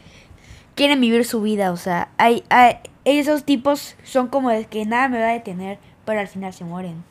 [0.76, 1.72] quieren vivir su vida.
[1.72, 5.80] O sea, hay, hay- esos tipos son como de que nada me va a detener,
[6.06, 7.04] pero al final se mueren.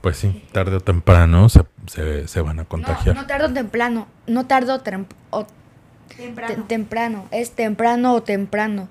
[0.00, 3.14] Pues sí, tarde o temprano se, se- se van a contagiar.
[3.14, 4.06] no tardo o temprano.
[4.26, 5.46] No tardo tem- o
[6.08, 7.26] te- temprano.
[7.30, 8.88] Es temprano o temprano.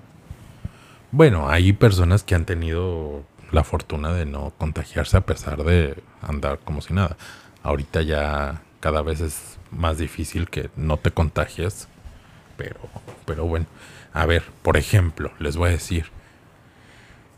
[1.10, 6.58] Bueno, hay personas que han tenido la fortuna de no contagiarse a pesar de andar
[6.60, 7.16] como si nada.
[7.62, 11.88] Ahorita ya cada vez es más difícil que no te contagies.
[12.62, 12.78] Pero,
[13.24, 13.66] pero bueno,
[14.12, 16.06] a ver, por ejemplo, les voy a decir,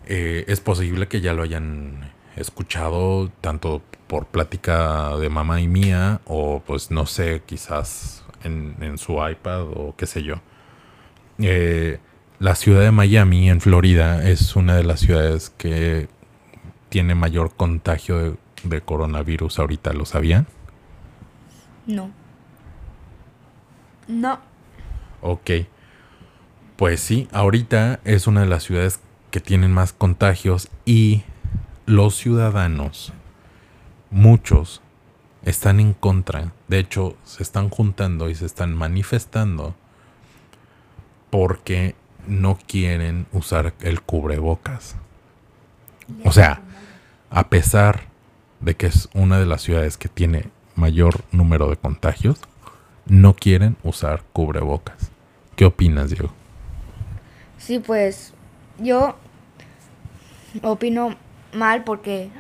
[0.07, 6.21] eh, es posible que ya lo hayan escuchado tanto por plática de mamá y mía
[6.27, 10.43] o pues no sé, quizás en, en su iPad o qué sé yo.
[11.39, 12.01] Eh,
[12.39, 16.09] la ciudad de Miami, en Florida, es una de las ciudades que
[16.91, 20.47] tiene mayor contagio de, de coronavirus ahorita, ¿lo sabían?
[21.87, 22.11] No.
[24.07, 24.54] No.
[25.27, 25.51] Ok.
[26.77, 31.23] Pues sí, ahorita es una de las ciudades que tienen más contagios y
[31.87, 33.15] los ciudadanos,
[34.11, 34.83] muchos,
[35.43, 36.53] están en contra.
[36.69, 39.75] De hecho, se están juntando y se están manifestando
[41.31, 41.95] porque
[42.27, 44.97] no quieren usar el cubrebocas.
[46.25, 46.61] O sea,
[47.31, 48.09] a pesar
[48.61, 52.39] de que es una de las ciudades que tiene mayor número de contagios,
[53.07, 55.14] no quieren usar cubrebocas.
[55.57, 56.31] ¿Qué opinas, Diego?
[57.59, 58.33] Sí, pues
[58.79, 59.17] yo
[60.63, 61.17] opino
[61.53, 62.31] mal porque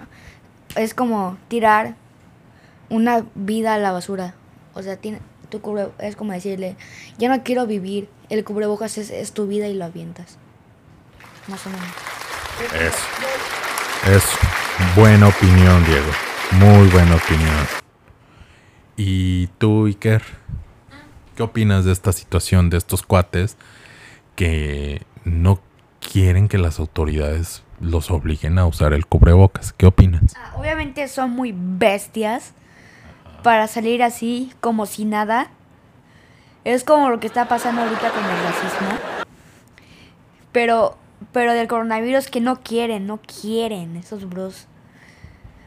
[0.77, 1.95] es como tirar
[2.91, 4.35] una vida a la basura.
[4.75, 6.77] O sea, tiene, tu cubre, es como decirle,
[7.19, 8.09] ya no quiero vivir.
[8.31, 10.39] El cubrebocas es, es tu vida y lo avientas.
[11.47, 11.87] Más o menos.
[12.75, 12.97] Eso.
[14.11, 14.25] Es
[14.97, 16.11] buena opinión, Diego.
[16.53, 17.67] Muy buena opinión.
[18.97, 20.23] ¿Y tú, Iker?
[21.37, 23.57] ¿Qué opinas de esta situación de estos cuates
[24.37, 25.59] que no
[25.99, 29.73] quieren que las autoridades los obliguen a usar el cubrebocas?
[29.73, 30.35] ¿Qué opinas?
[30.37, 32.53] Ah, obviamente son muy bestias
[33.43, 35.51] para salir así como si nada.
[36.63, 38.89] Es como lo que está pasando ahorita con el racismo.
[40.53, 40.97] Pero,
[41.33, 44.69] pero del coronavirus que no quieren, no quieren esos bros.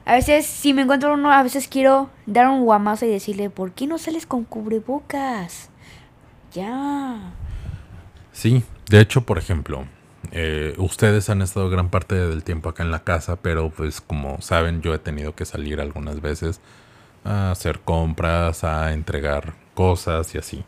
[0.08, 3.74] A veces, si me encuentro uno, a veces quiero dar un guamazo y decirle, ¿por
[3.74, 5.70] qué no sales con cubrebocas?
[6.54, 7.34] Ya.
[8.32, 9.84] Sí, de hecho, por ejemplo,
[10.32, 14.40] eh, ustedes han estado gran parte del tiempo acá en la casa, pero pues como
[14.42, 16.62] saben, yo he tenido que salir algunas veces
[17.26, 20.64] a hacer compras, a entregar cosas y así.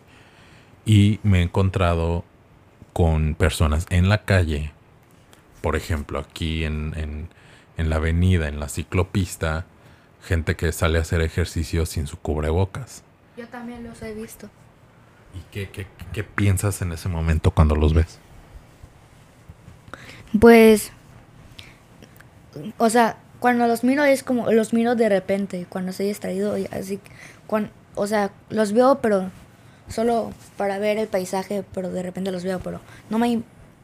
[0.86, 2.26] Y me he encontrado
[2.92, 4.74] con personas en la calle,
[5.62, 7.30] por ejemplo, aquí en, en,
[7.80, 9.66] en la avenida, en la ciclopista,
[10.22, 13.04] gente que sale a hacer ejercicio sin su cubrebocas.
[13.38, 14.50] Yo también los he visto.
[15.34, 18.20] ¿Y qué, qué, qué piensas en ese momento cuando los ves?
[20.40, 20.92] Pues,
[22.78, 27.00] o sea, cuando los miro es como, los miro de repente, cuando estoy distraído, así,
[27.48, 29.32] cuan- o sea, los veo, pero
[29.88, 33.42] solo para ver el paisaje, pero de repente los veo, pero no me,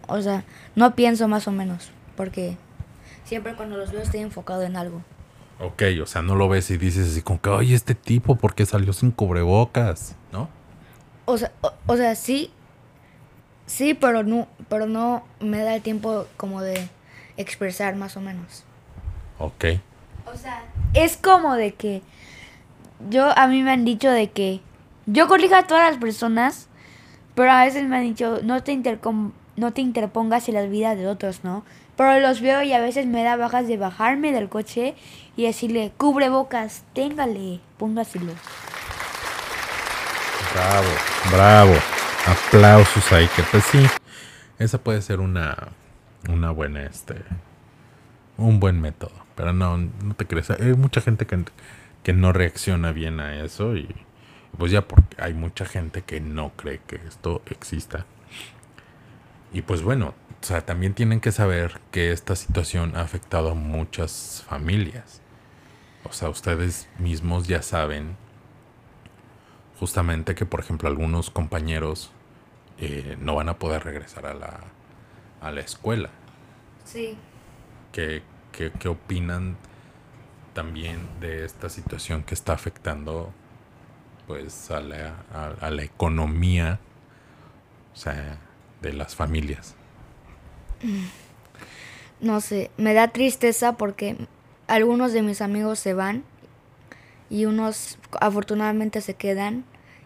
[0.07, 0.43] o sea,
[0.75, 2.57] no pienso más o menos, porque
[3.25, 5.01] siempre cuando los veo estoy enfocado en algo.
[5.59, 8.55] Ok, o sea, no lo ves y dices así como que, oye, este tipo, ¿por
[8.55, 10.15] qué salió sin cubrebocas?
[10.31, 10.49] ¿No?
[11.25, 12.51] O sea, o, o sea, sí,
[13.65, 16.87] sí, pero no, pero no me da el tiempo como de
[17.37, 18.63] expresar más o menos.
[19.39, 19.65] Ok.
[20.31, 22.01] O sea, es como de que
[23.09, 24.61] yo a mí me han dicho de que
[25.05, 26.67] yo corrijo a todas las personas,
[27.33, 30.97] pero a veces me han dicho no te intercom- no te interpongas en las vidas
[30.97, 31.63] de otros, ¿no?
[31.97, 34.95] Pero los veo y a veces me da bajas de bajarme del coche
[35.37, 38.33] y decirle, cubre bocas, téngale, póngaselo.
[40.53, 40.87] Bravo,
[41.31, 41.73] bravo.
[42.27, 43.85] Aplausos ahí, que pues sí.
[44.57, 45.69] Esa puede ser una,
[46.29, 47.15] una buena, este,
[48.37, 49.11] un buen método.
[49.35, 50.49] Pero no, no te crees.
[50.49, 51.43] Hay mucha gente que,
[52.03, 53.93] que no reacciona bien a eso y
[54.57, 58.05] pues ya porque hay mucha gente que no cree que esto exista.
[59.55, 63.55] Y pues bueno, o sea, también tienen que saber que esta situación ha afectado a
[63.55, 65.21] muchas familias.
[66.03, 68.17] O sea, ustedes mismos ya saben
[69.79, 72.11] justamente que, por ejemplo, algunos compañeros
[72.79, 74.59] eh, no van a poder regresar a la,
[75.39, 76.09] a la escuela.
[76.83, 77.17] Sí.
[77.93, 79.55] ¿Qué, qué, qué opinan
[80.53, 83.31] también de esta situación que está afectando
[84.27, 86.79] pues a la, a- a la economía
[87.93, 88.37] o sea,
[88.81, 89.75] de las familias?
[92.21, 94.17] No sé, me da tristeza porque
[94.67, 96.23] algunos de mis amigos se van
[97.29, 99.63] y unos afortunadamente se quedan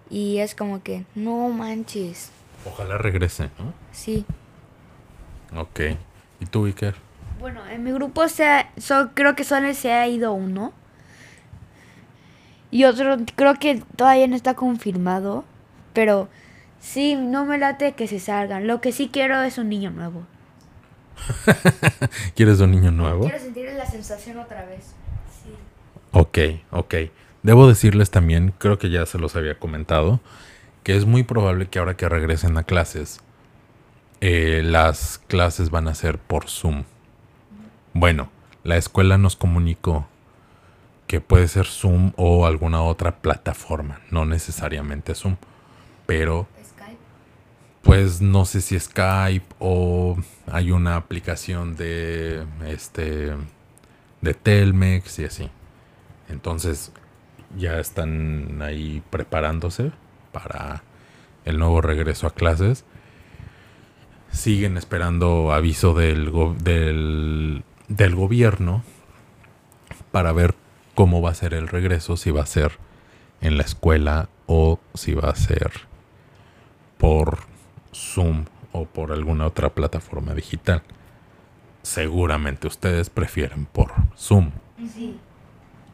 [0.10, 2.32] y es como que, no manches,
[2.66, 3.74] Ojalá regrese, ¿no?
[3.92, 4.26] sí.
[5.56, 5.80] Ok.
[6.42, 6.96] ¿Y tú, Iker?
[7.40, 10.74] Bueno, en mi grupo se ha- so- creo que solo se ha ido uno.
[12.70, 15.44] Y otro creo que todavía no está confirmado.
[15.94, 16.28] Pero
[16.80, 18.68] sí, no me late que se salgan.
[18.68, 20.26] Lo que sí quiero es un niño nuevo.
[22.36, 23.30] ¿Quieres un niño nuevo?
[23.40, 24.96] sentir la sensación otra vez.
[25.44, 25.52] Sí.
[26.12, 26.38] Ok,
[26.72, 26.96] ok.
[27.44, 30.20] Debo decirles también, creo que ya se los había comentado,
[30.84, 33.22] que es muy probable que ahora que regresen a clases,
[34.22, 36.84] eh, las clases van a ser por Zoom.
[37.94, 38.30] Bueno,
[38.64, 40.08] la escuela nos comunicó
[41.08, 45.38] que puede ser Zoom o alguna otra plataforma, no necesariamente Zoom,
[46.06, 46.48] pero
[47.90, 53.34] pues no sé si Skype o hay una aplicación de este
[54.22, 55.50] de Telmex y así.
[56.28, 56.92] Entonces
[57.58, 59.92] ya están ahí preparándose
[60.32, 60.84] para
[61.46, 62.86] el nuevo regreso a clases.
[64.32, 68.84] Siguen esperando aviso del, del, del gobierno
[70.12, 70.54] para ver
[70.94, 72.74] cómo va a ser el regreso, si va a ser
[73.42, 75.72] en la escuela o si va a ser
[77.00, 77.49] por
[78.00, 80.82] Zoom o por alguna otra plataforma digital.
[81.82, 84.52] Seguramente ustedes prefieren por Zoom.
[84.94, 85.18] Sí.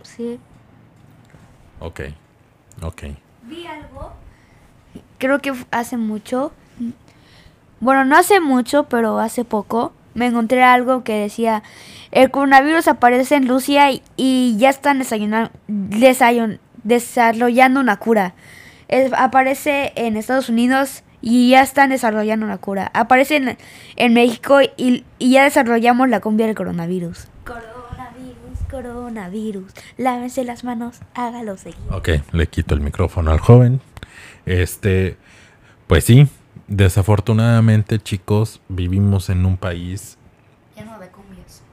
[0.04, 0.40] Sí.
[1.80, 2.02] Ok,
[2.82, 3.04] ok.
[3.44, 4.14] Vi algo.
[5.18, 6.52] Creo que hace mucho.
[7.80, 9.94] Bueno, no hace mucho, pero hace poco.
[10.14, 11.64] Me encontré algo que decía:
[12.12, 15.02] el coronavirus aparece en Rusia y, ya están
[16.84, 18.34] desarrollando una cura.
[19.18, 22.92] aparece en Estados Unidos y ya están desarrollando una cura.
[22.94, 23.58] Aparece en,
[23.96, 27.28] en México y, y, ya desarrollamos la cumbia del coronavirus.
[27.44, 31.80] Coronavirus, coronavirus, lávense las manos, hágalo seguir.
[31.92, 33.82] Ok, le quito el micrófono al joven.
[34.46, 35.18] Este,
[35.88, 36.28] pues sí,
[36.68, 40.18] desafortunadamente chicos, vivimos en un país
[40.76, 41.64] lleno de cumbias.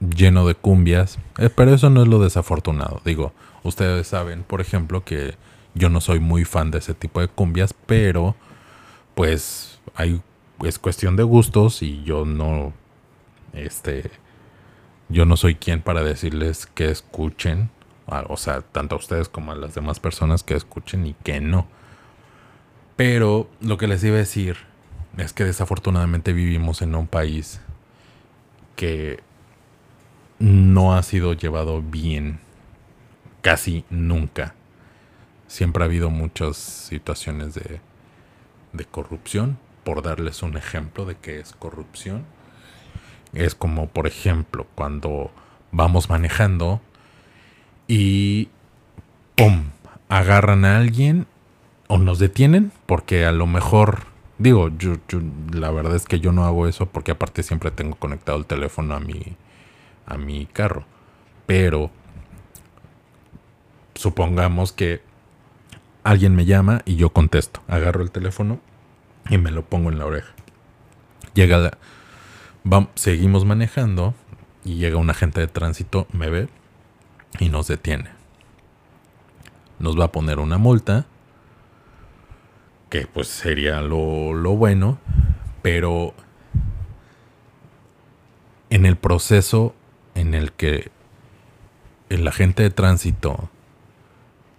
[0.00, 3.00] Lleno de cumbias, eh, pero eso no es lo desafortunado.
[3.04, 5.34] Digo, ustedes saben, por ejemplo, que
[5.74, 8.34] yo no soy muy fan de ese tipo de cumbias, pero
[9.14, 10.22] pues hay
[10.64, 12.72] es cuestión de gustos y yo no
[13.52, 14.10] este
[15.10, 17.70] yo no soy quien para decirles que escuchen,
[18.06, 21.66] o sea, tanto a ustedes como a las demás personas que escuchen y que no.
[22.94, 24.56] Pero lo que les iba a decir
[25.16, 27.60] es que desafortunadamente vivimos en un país
[28.76, 29.20] que
[30.38, 32.38] no ha sido llevado bien
[33.42, 34.54] casi nunca.
[35.48, 37.80] Siempre ha habido muchas situaciones de
[38.72, 42.24] de corrupción, por darles un ejemplo de qué es corrupción.
[43.32, 45.30] Es como, por ejemplo, cuando
[45.72, 46.80] vamos manejando
[47.86, 48.48] y
[49.36, 49.70] ¡pum!
[50.08, 51.26] agarran a alguien
[51.86, 54.04] o nos detienen porque a lo mejor
[54.38, 54.94] digo yo,
[55.52, 58.94] la verdad es que yo no hago eso porque aparte siempre tengo conectado el teléfono
[58.94, 59.36] a mi
[60.06, 60.84] a mi carro
[61.46, 61.90] pero
[63.94, 65.02] supongamos que
[66.04, 67.62] alguien me llama y yo contesto.
[67.68, 68.60] Agarro el teléfono
[69.28, 70.32] y me lo pongo en la oreja.
[71.34, 71.78] Llega la,
[72.94, 74.14] seguimos manejando
[74.64, 76.48] y llega un agente de tránsito, me ve
[77.38, 78.10] y nos detiene.
[79.78, 81.06] Nos va a poner una multa,
[82.90, 84.98] que pues sería lo, lo bueno,
[85.62, 86.12] pero
[88.68, 89.74] en el proceso
[90.14, 90.90] en el que
[92.08, 93.48] el agente de tránsito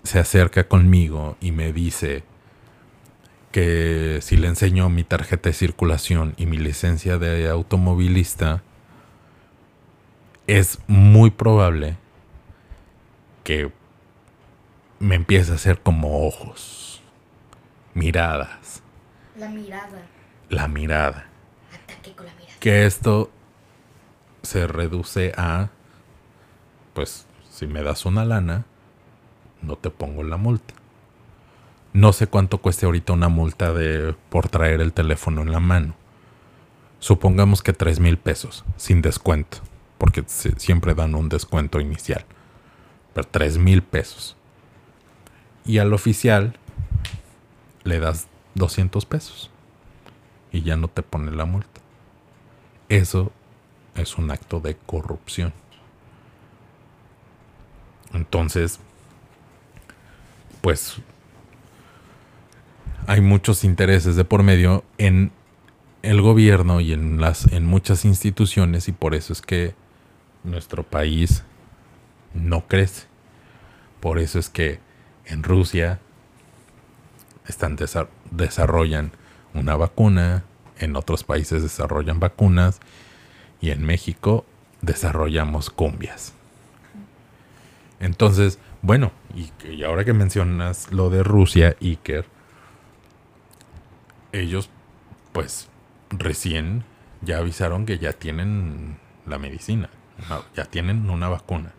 [0.03, 2.23] se acerca conmigo y me dice
[3.51, 8.63] que si le enseño mi tarjeta de circulación y mi licencia de automovilista,
[10.47, 11.97] es muy probable
[13.43, 13.71] que
[14.99, 17.01] me empiece a hacer como ojos,
[17.93, 18.81] miradas.
[19.35, 20.07] La mirada.
[20.49, 21.25] La mirada.
[21.73, 22.59] Ataque con la mirada.
[22.59, 23.31] Que esto
[24.43, 25.69] se reduce a,
[26.93, 28.65] pues, si me das una lana,
[29.61, 30.73] no te pongo la multa.
[31.93, 35.95] No sé cuánto cueste ahorita una multa de por traer el teléfono en la mano.
[36.99, 39.57] Supongamos que tres mil pesos, sin descuento,
[39.97, 42.25] porque siempre dan un descuento inicial.
[43.13, 44.37] Pero tres mil pesos.
[45.65, 46.57] Y al oficial
[47.83, 49.49] le das 200 pesos.
[50.51, 51.81] Y ya no te pone la multa.
[52.89, 53.31] Eso
[53.95, 55.53] es un acto de corrupción.
[58.13, 58.79] Entonces,
[60.61, 60.97] pues
[63.07, 65.31] hay muchos intereses de por medio en
[66.03, 69.75] el gobierno y en las en muchas instituciones y por eso es que
[70.43, 71.43] nuestro país
[72.33, 73.07] no crece.
[73.99, 74.79] Por eso es que
[75.25, 75.99] en Rusia
[77.47, 77.77] están
[78.31, 79.11] desarrollan
[79.53, 80.43] una vacuna,
[80.79, 82.79] en otros países desarrollan vacunas
[83.59, 84.45] y en México
[84.81, 86.33] desarrollamos cumbias.
[87.99, 92.25] Entonces, bueno, y, ahora que mencionas lo de Rusia, Iker,
[94.31, 94.69] ellos
[95.31, 95.69] pues
[96.09, 96.83] recién
[97.21, 99.89] ya avisaron que ya tienen la medicina,
[100.55, 101.73] ya tienen una vacuna.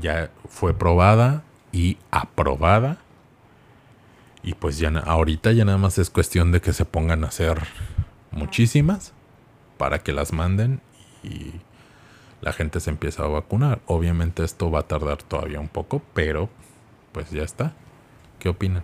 [0.00, 2.98] ya fue probada y aprobada.
[4.44, 7.58] Y pues ya ahorita ya nada más es cuestión de que se pongan a hacer
[8.32, 9.12] muchísimas
[9.78, 10.80] para que las manden
[11.22, 11.52] y
[12.42, 13.80] la gente se empieza a vacunar.
[13.86, 16.50] Obviamente esto va a tardar todavía un poco, pero
[17.12, 17.72] pues ya está.
[18.40, 18.82] ¿Qué opinan?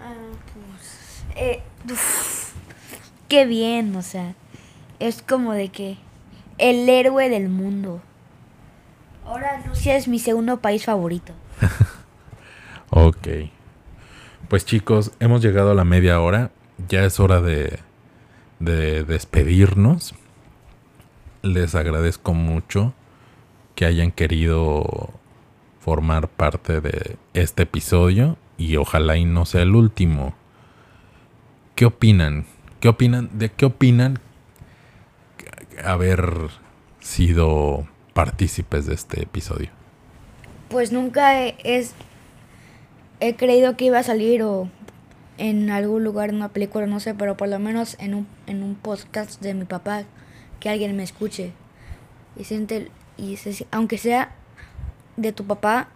[0.00, 0.14] Ah,
[0.54, 1.62] pues, eh,
[3.28, 4.34] qué bien, o sea,
[5.00, 5.98] es como de que
[6.58, 8.00] el héroe del mundo.
[9.24, 11.32] Ahora Rusia es mi segundo país favorito.
[12.90, 13.28] ok.
[14.48, 16.52] Pues chicos, hemos llegado a la media hora.
[16.88, 17.80] Ya es hora de,
[18.60, 20.14] de despedirnos.
[21.46, 22.92] Les agradezco mucho
[23.76, 25.10] que hayan querido
[25.78, 30.34] formar parte de este episodio y ojalá y no sea el último.
[31.76, 32.46] ¿Qué opinan?
[32.80, 33.30] ¿Qué opinan?
[33.38, 34.18] ¿De qué opinan
[35.84, 36.50] haber
[36.98, 39.70] sido partícipes de este episodio?
[40.68, 41.94] Pues nunca he, es,
[43.20, 44.68] he creído que iba a salir o
[45.38, 48.64] en algún lugar, en una película, no sé, pero por lo menos en un, en
[48.64, 50.06] un podcast de mi papá,
[50.60, 51.52] que alguien me escuche.
[52.36, 53.38] Y siente, y
[53.70, 54.32] aunque sea
[55.16, 55.88] de tu papá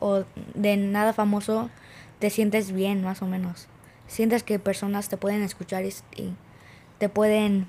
[0.00, 0.24] o
[0.54, 1.70] de nada famoso,
[2.18, 3.68] te sientes bien, más o menos.
[4.06, 6.32] Sientes que personas te pueden escuchar y, y
[6.98, 7.66] te pueden.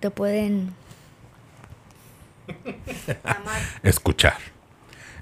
[0.00, 0.74] te pueden
[3.82, 4.36] Escuchar.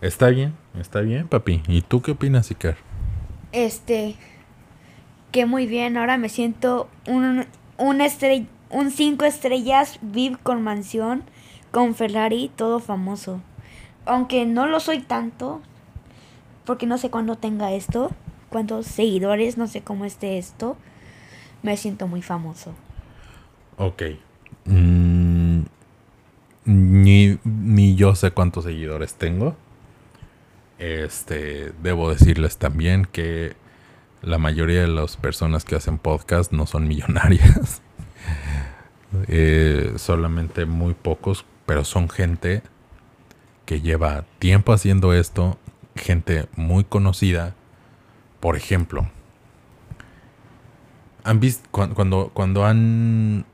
[0.00, 1.62] Está bien, está bien, papi.
[1.68, 2.76] ¿Y tú qué opinas, Iker?
[3.52, 4.16] Este,
[5.30, 5.96] que muy bien.
[5.96, 7.46] Ahora me siento un,
[7.78, 11.22] un, estrell, un cinco estrellas VIP con mansión,
[11.70, 13.40] con Ferrari, todo famoso.
[14.06, 15.60] Aunque no lo soy tanto,
[16.64, 18.10] porque no sé cuándo tenga esto,
[18.48, 20.76] cuántos seguidores, no sé cómo esté esto.
[21.62, 22.74] Me siento muy famoso.
[23.76, 24.02] Ok.
[24.64, 25.62] Mm,
[26.64, 29.54] ni, ni yo sé cuántos seguidores tengo.
[30.78, 33.54] Este, debo decirles también que
[34.22, 37.82] la mayoría de las personas que hacen podcast no son millonarias.
[39.28, 42.62] Eh, solamente muy pocos, pero son gente
[43.66, 45.58] que lleva tiempo haciendo esto,
[45.96, 47.54] gente muy conocida.
[48.40, 49.08] Por ejemplo,
[51.24, 53.44] han visto cuando, cuando han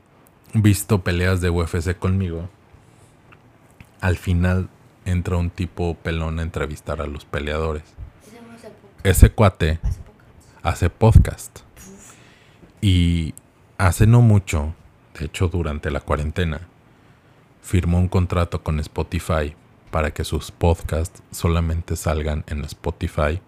[0.53, 2.49] visto peleas de UFC conmigo,
[4.01, 4.69] al final
[5.05, 7.83] entra un tipo pelón a entrevistar a los peleadores.
[9.03, 9.79] Ese cuate
[10.63, 11.59] hace podcast.
[12.81, 13.33] Y
[13.77, 14.73] hace no mucho,
[15.21, 16.61] hecho durante la cuarentena,
[17.61, 19.55] firmó un contrato con Spotify
[19.91, 23.41] para que sus podcasts solamente salgan en Spotify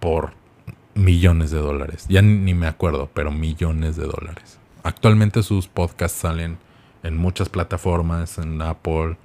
[0.00, 0.32] por
[0.94, 2.06] millones de dólares.
[2.08, 4.58] Ya ni me acuerdo, pero millones de dólares.
[4.82, 6.58] Actualmente sus podcasts salen
[7.02, 9.16] en muchas plataformas, en Apple,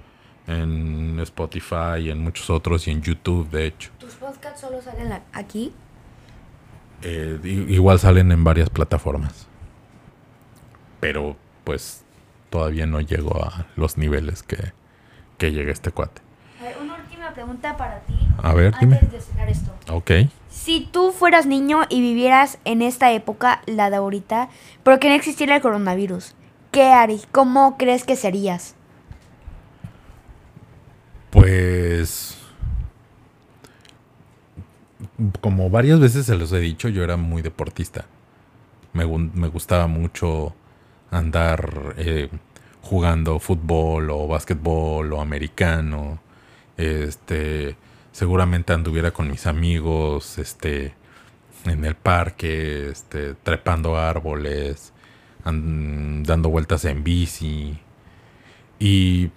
[0.46, 3.90] en Spotify, y en muchos otros y en YouTube, de hecho.
[3.98, 5.72] ¿Tus podcasts solo salen aquí?
[7.02, 9.48] Eh, igual salen en varias plataformas.
[11.04, 12.02] Pero pues
[12.48, 14.72] todavía no llego a los niveles que,
[15.36, 16.22] que llega este cuate.
[16.58, 18.14] A ver, una última pregunta para ti.
[18.42, 19.70] A ver, antes de cerrar esto.
[19.92, 20.10] Ok.
[20.48, 24.48] Si tú fueras niño y vivieras en esta época, la de ahorita,
[24.82, 26.34] pero que no existiera el coronavirus,
[26.70, 27.28] ¿qué harías?
[27.30, 28.74] ¿Cómo crees que serías?
[31.28, 32.38] Pues...
[35.42, 38.06] Como varias veces se los he dicho, yo era muy deportista.
[38.94, 40.54] Me, gustaba mucho
[41.10, 42.28] andar eh,
[42.82, 46.20] jugando fútbol o básquetbol o americano.
[46.76, 47.76] Este,
[48.12, 50.94] seguramente anduviera con mis amigos, este,
[51.64, 54.92] en el parque, este, trepando árboles,
[55.44, 57.78] dando vueltas en bici.
[58.78, 59.30] Y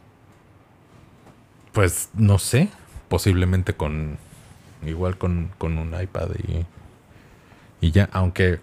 [1.73, 2.69] pues no sé,
[3.07, 4.17] posiblemente con
[4.85, 6.65] igual con, un iPad y,
[7.85, 8.59] y ya, aunque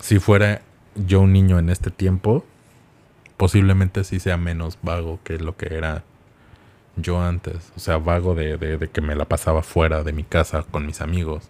[0.00, 0.62] si fuera
[0.96, 2.44] yo un niño en este tiempo,
[3.36, 6.04] posiblemente sí sea menos vago que lo que era
[6.96, 7.72] yo antes.
[7.76, 11.00] O sea, vago de, de, que me la pasaba fuera de mi casa con mis
[11.00, 11.48] amigos.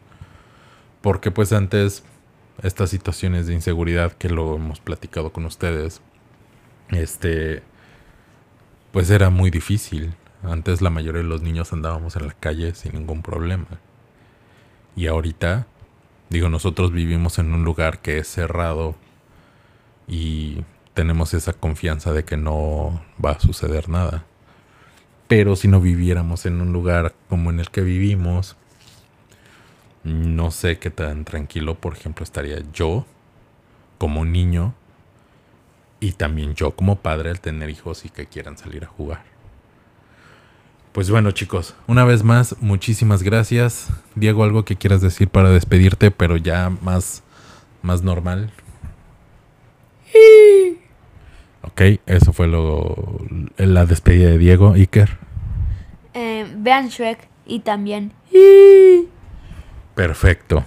[1.01, 2.05] Porque pues antes
[2.63, 6.01] estas situaciones de inseguridad que lo hemos platicado con ustedes,
[6.91, 7.63] este,
[8.93, 10.15] pues era muy difícil.
[10.43, 13.67] Antes la mayoría de los niños andábamos en la calle sin ningún problema.
[14.97, 15.67] Y ahorita,
[16.31, 18.97] digo, nosotros vivimos en un lugar que es cerrado
[20.07, 24.25] y tenemos esa confianza de que no va a suceder nada.
[25.29, 28.57] Pero si no viviéramos en un lugar como en el que vivimos,
[30.05, 33.05] no sé qué tan tranquilo, por ejemplo, estaría yo
[33.99, 34.75] como niño
[35.99, 39.25] y también yo como padre al tener hijos y que quieran salir a jugar.
[40.93, 43.89] Pues bueno, chicos, una vez más, muchísimas gracias.
[44.15, 47.23] Diego, algo que quieras decir para despedirte, pero ya más,
[47.83, 48.51] más normal.
[51.67, 53.19] Ok, eso fue lo,
[53.57, 54.73] la despedida de Diego.
[54.73, 55.19] Iker.
[56.15, 58.13] Eh, vean Shrek y también.
[59.95, 60.65] Perfecto.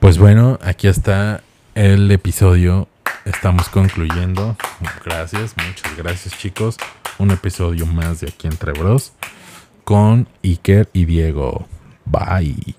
[0.00, 1.42] Pues bueno, aquí está
[1.74, 2.88] el episodio.
[3.24, 4.56] Estamos concluyendo.
[5.04, 6.76] Gracias, muchas gracias chicos.
[7.18, 9.12] Un episodio más de aquí entre Bros.
[9.84, 11.66] Con Iker y Diego.
[12.04, 12.74] Bye.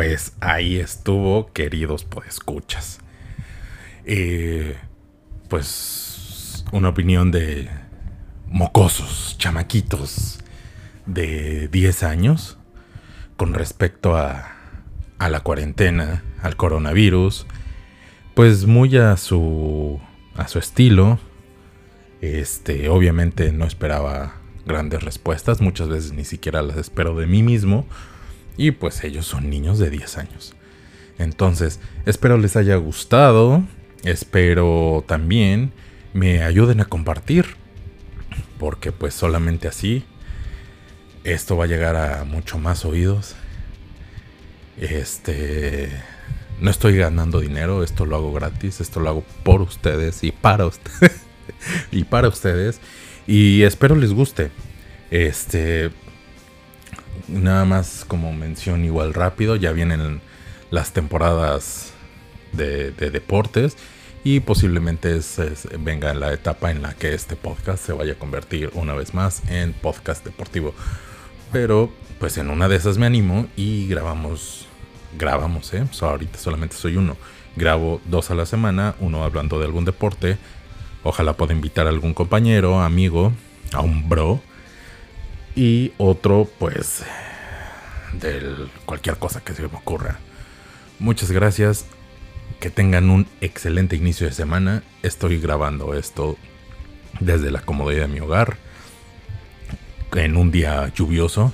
[0.00, 3.00] Pues ahí estuvo, queridos podescuchas.
[4.06, 4.78] Eh,
[5.50, 7.68] pues una opinión de
[8.46, 10.38] mocosos, chamaquitos
[11.04, 12.56] de 10 años
[13.36, 14.56] con respecto a,
[15.18, 17.46] a la cuarentena, al coronavirus,
[18.34, 20.00] pues muy a su
[20.34, 21.18] a su estilo.
[22.22, 27.84] Este, obviamente no esperaba grandes respuestas, muchas veces ni siquiera las espero de mí mismo
[28.60, 30.54] y pues ellos son niños de 10 años.
[31.16, 33.64] Entonces, espero les haya gustado.
[34.04, 35.72] Espero también
[36.12, 37.46] me ayuden a compartir.
[38.58, 40.04] Porque pues solamente así
[41.24, 43.34] esto va a llegar a mucho más oídos.
[44.78, 45.88] Este
[46.60, 50.66] no estoy ganando dinero, esto lo hago gratis, esto lo hago por ustedes y para
[50.66, 51.22] ustedes.
[51.92, 52.78] y para ustedes
[53.26, 54.50] y espero les guste.
[55.10, 55.90] Este
[57.30, 60.20] nada más como mención igual rápido, ya vienen
[60.70, 61.92] las temporadas
[62.52, 63.76] de, deportes
[64.24, 65.18] y posiblemente
[65.78, 69.42] venga la etapa en la que este podcast se vaya a convertir una vez más
[69.48, 70.74] en podcast deportivo.
[71.52, 74.66] Pero pues en una de esas me animo y grabamos,
[75.18, 75.84] grabamos, ¿eh?
[76.00, 77.16] ahorita solamente soy uno.
[77.56, 80.38] Grabo dos a la semana, uno hablando de algún deporte.
[81.02, 83.32] Ojalá pueda invitar a algún compañero, amigo,
[83.72, 84.40] a un bro
[85.54, 87.02] y otro pues
[88.12, 90.18] de cualquier cosa que se me ocurra.
[90.98, 91.86] Muchas gracias.
[92.58, 94.82] Que tengan un excelente inicio de semana.
[95.02, 96.36] Estoy grabando esto
[97.20, 98.58] desde la comodidad de mi hogar.
[100.14, 101.52] En un día lluvioso.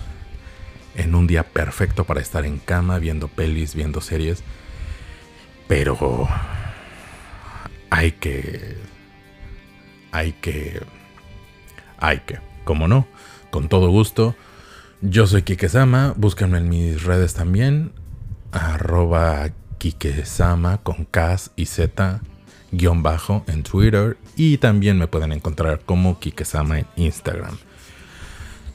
[0.97, 4.43] En un día perfecto para estar en cama viendo pelis, viendo series.
[5.69, 6.29] Pero
[7.91, 8.77] hay que...
[10.11, 10.83] Hay que...
[11.99, 12.41] Hay que...
[12.65, 13.07] Como no?
[13.57, 14.35] Con todo gusto.
[15.01, 17.91] Yo soy Kikesama, búsquenme en mis redes también,
[18.53, 19.49] arroba
[19.79, 22.21] Kikesama con K y Z
[22.71, 27.57] guion bajo en Twitter y también me pueden encontrar como Kikesama en Instagram.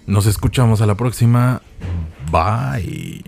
[0.08, 1.62] Nos escuchamos a la próxima.
[2.32, 3.24] Bye.